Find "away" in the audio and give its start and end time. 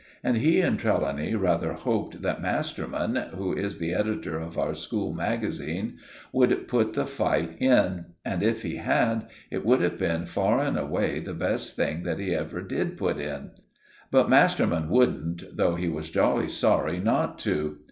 10.75-11.19